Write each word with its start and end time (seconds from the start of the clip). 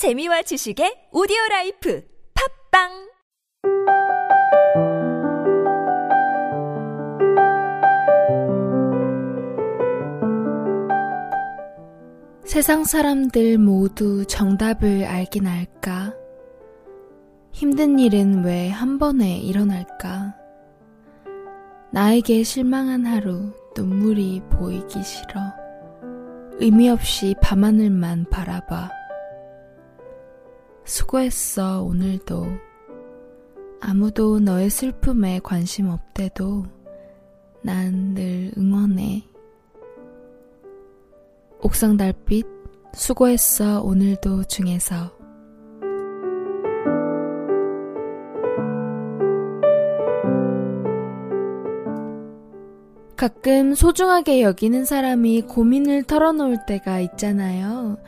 재미와 0.00 0.40
지식의 0.40 1.12
오디오 1.12 1.36
life 1.50 2.02
팟빵 2.32 2.88
세상 12.46 12.84
사람들 12.84 13.58
모두 13.58 14.24
정답을 14.24 15.04
알긴 15.04 15.46
알까? 15.46 16.14
힘든 17.52 17.98
일은 17.98 18.42
왜 18.42 18.70
한 18.70 18.98
번에 18.98 19.36
일어날까? 19.36 20.34
나에게 21.92 22.42
실망한 22.42 23.04
하루 23.04 23.52
눈물이 23.76 24.40
보이기 24.48 25.02
싫어. 25.02 25.40
의미 26.52 26.88
없이 26.88 27.34
밤하늘만 27.42 28.24
바라봐. 28.30 28.99
수고했어, 30.84 31.82
오늘도. 31.82 32.46
아무도 33.80 34.40
너의 34.40 34.70
슬픔에 34.70 35.40
관심 35.42 35.88
없대도 35.88 36.64
난 37.62 38.14
늘 38.14 38.52
응원해. 38.56 39.22
옥상 41.62 41.96
달빛, 41.96 42.46
수고했어, 42.94 43.82
오늘도 43.82 44.44
중에서. 44.44 45.12
가끔 53.16 53.74
소중하게 53.74 54.40
여기는 54.40 54.86
사람이 54.86 55.42
고민을 55.42 56.04
털어놓을 56.04 56.64
때가 56.66 57.00
있잖아요. 57.00 57.98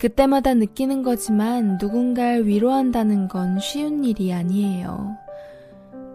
그때마다 0.00 0.54
느끼는 0.54 1.02
거지만 1.02 1.76
누군가를 1.78 2.46
위로한다는 2.46 3.28
건 3.28 3.58
쉬운 3.60 4.02
일이 4.02 4.32
아니에요. 4.32 5.16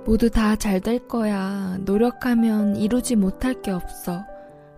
모두 0.05 0.31
다 0.31 0.55
잘 0.55 0.81
될 0.81 1.07
거야. 1.07 1.77
노력하면 1.85 2.77
이루지 2.77 3.15
못할 3.15 3.61
게 3.61 3.69
없어. 3.69 4.23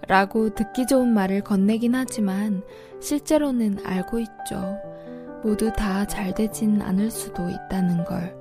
라고 0.07 0.53
듣기 0.53 0.87
좋은 0.87 1.13
말을 1.13 1.41
건네긴 1.41 1.95
하지만 1.95 2.63
실제로는 3.01 3.77
알고 3.85 4.19
있죠. 4.19 4.77
모두 5.41 5.71
다 5.71 6.05
잘 6.05 6.33
되진 6.33 6.81
않을 6.81 7.09
수도 7.09 7.49
있다는 7.49 8.03
걸. 8.03 8.35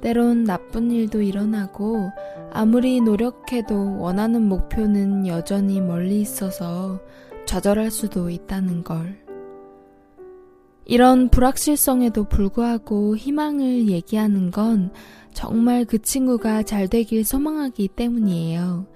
때론 0.00 0.44
나쁜 0.44 0.92
일도 0.92 1.20
일어나고 1.20 2.10
아무리 2.52 3.00
노력해도 3.00 3.98
원하는 3.98 4.48
목표는 4.48 5.26
여전히 5.26 5.80
멀리 5.80 6.20
있어서 6.20 7.00
좌절할 7.46 7.90
수도 7.90 8.30
있다는 8.30 8.84
걸. 8.84 9.18
이런 10.90 11.30
불확실성에도 11.30 12.24
불구하고 12.24 13.16
희망을 13.16 13.88
얘기하는 13.88 14.50
건 14.50 14.92
정말 15.32 15.84
그 15.84 16.02
친구가 16.02 16.64
잘 16.64 16.88
되길 16.88 17.24
소망하기 17.24 17.88
때문이에요. 17.88 18.86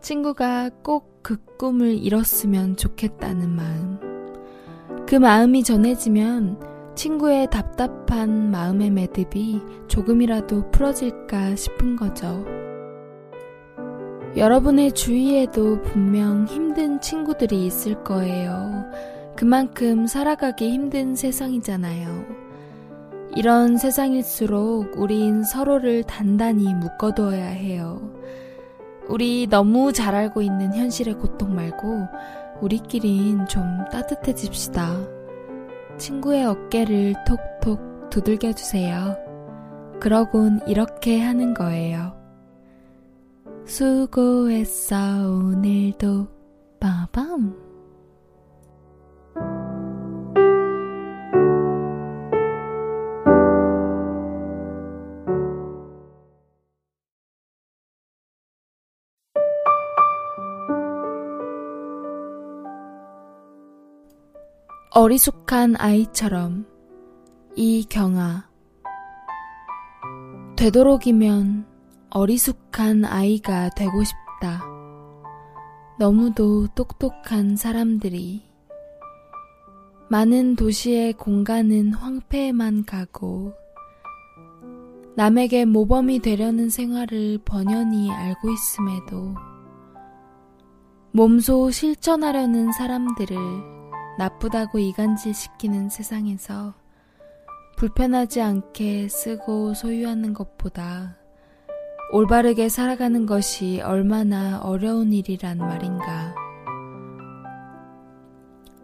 친구가 0.00 0.70
꼭 0.82 1.14
그 1.24 1.38
꿈을 1.56 1.94
이뤘으면 2.04 2.76
좋겠다는 2.76 3.48
마음. 3.48 3.98
그 5.08 5.16
마음이 5.16 5.64
전해지면 5.64 6.60
친구의 6.94 7.48
답답한 7.50 8.50
마음의 8.50 8.90
매듭이 8.90 9.62
조금이라도 9.88 10.70
풀어질까 10.70 11.56
싶은 11.56 11.96
거죠. 11.96 12.44
여러분의 14.36 14.92
주위에도 14.92 15.80
분명 15.80 16.44
힘든 16.44 17.00
친구들이 17.00 17.64
있을 17.66 18.04
거예요. 18.04 18.84
그만큼 19.36 20.06
살아가기 20.06 20.70
힘든 20.70 21.16
세상이잖아요. 21.16 22.24
이런 23.36 23.76
세상일수록 23.76 24.96
우린 24.96 25.42
서로를 25.42 26.04
단단히 26.04 26.72
묶어두어야 26.72 27.46
해요. 27.46 28.12
우리 29.08 29.48
너무 29.48 29.92
잘 29.92 30.14
알고 30.14 30.40
있는 30.40 30.72
현실의 30.72 31.14
고통 31.14 31.54
말고 31.54 32.06
우리끼린 32.60 33.46
좀 33.46 33.62
따뜻해집시다. 33.90 34.88
친구의 35.98 36.44
어깨를 36.46 37.14
톡톡 37.60 38.10
두들겨 38.10 38.52
주세요. 38.52 39.16
그러곤 40.00 40.60
이렇게 40.66 41.20
하는 41.20 41.54
거예요. 41.54 42.14
수고했어, 43.66 44.96
오늘도. 45.28 46.28
빠밤. 46.78 47.63
어리숙한 64.96 65.74
아이처럼 65.76 66.66
이경아 67.56 68.48
되도록이면 70.54 71.66
어리숙한 72.10 73.04
아이가 73.04 73.70
되고 73.70 74.04
싶다. 74.04 74.62
너무도 75.98 76.68
똑똑한 76.76 77.56
사람들이 77.56 78.44
많은 80.10 80.54
도시의 80.54 81.14
공간은 81.14 81.92
황폐에만 81.94 82.84
가고 82.84 83.52
남에게 85.16 85.64
모범이 85.64 86.20
되려는 86.20 86.70
생활을 86.70 87.40
번연히 87.44 88.12
알고 88.12 88.48
있음에도 88.48 89.34
몸소 91.10 91.72
실천하려는 91.72 92.70
사람들을 92.70 93.83
나쁘다고 94.18 94.78
이간질 94.78 95.34
시키는 95.34 95.88
세상에서 95.88 96.74
불편하지 97.76 98.40
않게 98.40 99.08
쓰고 99.08 99.74
소유하는 99.74 100.32
것보다 100.32 101.16
올바르게 102.12 102.68
살아가는 102.68 103.26
것이 103.26 103.80
얼마나 103.80 104.60
어려운 104.60 105.12
일이란 105.12 105.58
말인가. 105.58 106.34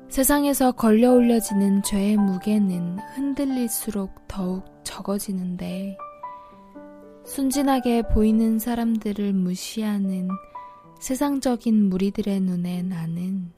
세상에서 0.08 0.72
걸려 0.72 1.12
올려지는 1.12 1.84
죄의 1.84 2.16
무게는 2.16 2.98
흔들릴수록 3.14 4.26
더욱 4.26 4.64
적어지는데, 4.82 5.96
순진하게 7.24 8.08
보이는 8.08 8.58
사람들을 8.58 9.32
무시하는 9.34 10.28
세상적인 10.98 11.88
무리들의 11.88 12.40
눈에 12.40 12.82
나는 12.82 13.52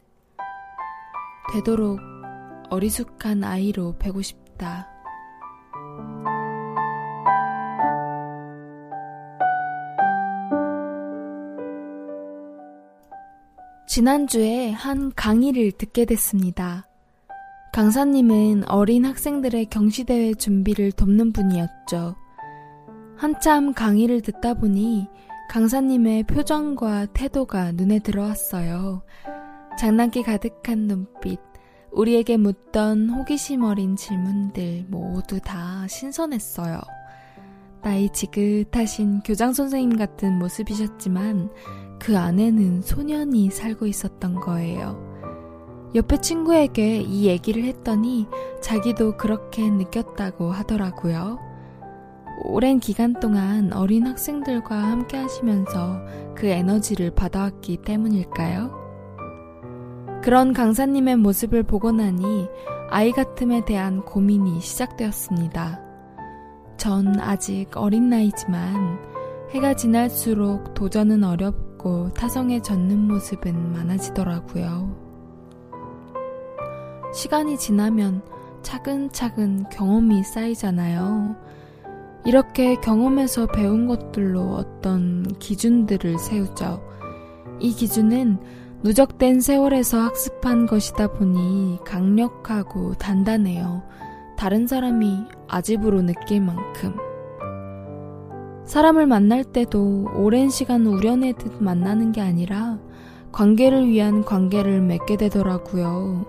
되도록 1.52 2.00
어리숙한 2.70 3.44
아이로 3.44 3.96
배고 3.98 4.22
싶다. 4.22 4.88
지난주에 13.86 14.70
한 14.70 15.12
강의를 15.14 15.72
듣게 15.72 16.06
됐습니다. 16.06 16.86
강사님은 17.74 18.68
어린 18.70 19.04
학생들의 19.04 19.66
경시대회 19.66 20.32
준비를 20.34 20.92
돕는 20.92 21.32
분이었죠. 21.32 22.16
한참 23.16 23.74
강의를 23.74 24.22
듣다 24.22 24.54
보니 24.54 25.08
강사님의 25.50 26.22
표정과 26.24 27.06
태도가 27.12 27.72
눈에 27.72 27.98
들어왔어요. 27.98 29.02
장난기 29.78 30.22
가득한 30.22 30.86
눈빛, 30.86 31.40
우리에게 31.90 32.36
묻던 32.36 33.10
호기심 33.10 33.64
어린 33.64 33.96
질문들 33.96 34.86
모두 34.88 35.40
다 35.40 35.86
신선했어요. 35.88 36.80
나이 37.82 38.08
지긋하신 38.10 39.20
교장 39.20 39.52
선생님 39.52 39.98
같은 39.98 40.38
모습이셨지만 40.38 41.50
그 41.98 42.16
안에는 42.16 42.82
소년이 42.82 43.50
살고 43.50 43.86
있었던 43.86 44.36
거예요. 44.36 45.12
옆에 45.94 46.20
친구에게 46.20 47.02
이 47.02 47.26
얘기를 47.26 47.64
했더니 47.64 48.26
자기도 48.60 49.16
그렇게 49.16 49.68
느꼈다고 49.68 50.50
하더라고요. 50.50 51.38
오랜 52.44 52.80
기간 52.80 53.12
동안 53.20 53.72
어린 53.72 54.06
학생들과 54.06 54.74
함께 54.76 55.18
하시면서 55.18 56.00
그 56.34 56.46
에너지를 56.46 57.10
받아왔기 57.14 57.78
때문일까요? 57.78 58.81
그런 60.22 60.52
강사님의 60.52 61.16
모습을 61.16 61.64
보고 61.64 61.90
나니 61.90 62.46
아이 62.90 63.10
같음에 63.10 63.64
대한 63.64 64.04
고민이 64.04 64.60
시작되었습니다. 64.60 65.80
전 66.76 67.18
아직 67.18 67.70
어린 67.74 68.08
나이지만 68.08 69.00
해가 69.50 69.74
지날수록 69.74 70.74
도전은 70.74 71.24
어렵고 71.24 72.12
타성에 72.12 72.62
젖는 72.62 73.08
모습은 73.08 73.72
많아지더라고요. 73.72 74.96
시간이 77.12 77.58
지나면 77.58 78.22
차근차근 78.62 79.70
경험이 79.70 80.22
쌓이잖아요. 80.22 81.34
이렇게 82.24 82.76
경험에서 82.76 83.48
배운 83.48 83.88
것들로 83.88 84.54
어떤 84.54 85.24
기준들을 85.40 86.20
세우죠. 86.20 86.80
이 87.58 87.72
기준은 87.72 88.61
누적된 88.84 89.40
세월에서 89.40 90.00
학습한 90.00 90.66
것이다 90.66 91.12
보니 91.12 91.78
강력하고 91.84 92.94
단단해요. 92.94 93.84
다른 94.36 94.66
사람이 94.66 95.18
아집으로 95.46 96.02
느낄 96.02 96.40
만큼. 96.40 96.96
사람을 98.64 99.06
만날 99.06 99.44
때도 99.44 100.08
오랜 100.16 100.50
시간 100.50 100.84
우려내듯 100.86 101.62
만나는 101.62 102.10
게 102.10 102.20
아니라 102.20 102.80
관계를 103.30 103.86
위한 103.86 104.24
관계를 104.24 104.80
맺게 104.80 105.16
되더라고요. 105.16 106.26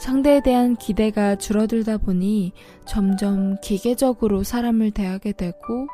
상대에 0.00 0.40
대한 0.40 0.76
기대가 0.76 1.36
줄어들다 1.36 1.98
보니 1.98 2.54
점점 2.86 3.56
기계적으로 3.62 4.44
사람을 4.44 4.92
대하게 4.92 5.32
되고 5.32 5.88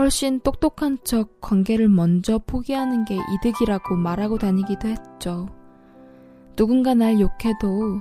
훨씬 0.00 0.40
똑똑한 0.40 0.96
척 1.04 1.42
관계를 1.42 1.88
먼저 1.88 2.38
포기하는 2.38 3.04
게 3.04 3.16
이득이라고 3.16 3.96
말하고 3.96 4.38
다니기도 4.38 4.88
했죠. 4.88 5.46
누군가 6.56 6.94
날 6.94 7.20
욕해도 7.20 8.00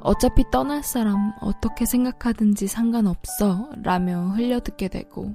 어차피 0.00 0.44
떠날 0.50 0.82
사람 0.82 1.32
어떻게 1.40 1.86
생각하든지 1.86 2.66
상관없어 2.66 3.70
라며 3.82 4.28
흘려듣게 4.36 4.88
되고 4.88 5.34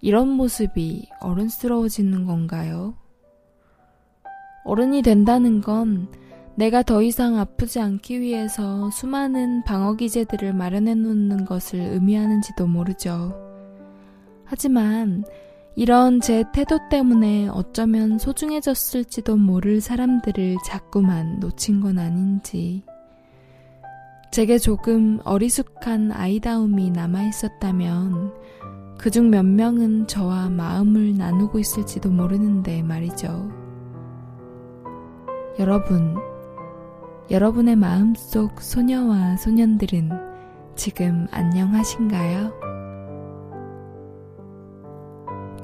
이런 0.00 0.28
모습이 0.28 1.10
어른스러워지는 1.20 2.24
건가요? 2.24 2.94
어른이 4.64 5.02
된다는 5.02 5.60
건 5.60 6.08
내가 6.54 6.82
더 6.82 7.02
이상 7.02 7.36
아프지 7.38 7.78
않기 7.78 8.20
위해서 8.20 8.90
수많은 8.90 9.64
방어 9.64 9.96
기제들을 9.96 10.54
마련해 10.54 10.94
놓는 10.94 11.44
것을 11.44 11.78
의미하는지도 11.78 12.66
모르죠. 12.66 13.45
하지만 14.46 15.24
이런 15.74 16.20
제 16.20 16.44
태도 16.54 16.78
때문에 16.88 17.48
어쩌면 17.48 18.18
소중해졌을지도 18.18 19.36
모를 19.36 19.80
사람들을 19.80 20.56
자꾸만 20.64 21.38
놓친 21.40 21.80
건 21.80 21.98
아닌지. 21.98 22.82
제게 24.30 24.58
조금 24.58 25.20
어리숙한 25.24 26.12
아이다움이 26.12 26.90
남아 26.90 27.24
있었다면 27.24 28.32
그중 28.98 29.30
몇 29.30 29.44
명은 29.44 30.06
저와 30.06 30.48
마음을 30.48 31.16
나누고 31.16 31.58
있을지도 31.58 32.10
모르는데 32.10 32.82
말이죠. 32.82 33.50
여러분, 35.58 36.16
여러분의 37.30 37.76
마음속 37.76 38.60
소녀와 38.60 39.36
소년들은 39.36 40.10
지금 40.74 41.26
안녕하신가요? 41.30 42.65